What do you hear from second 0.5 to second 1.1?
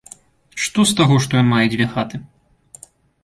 Што з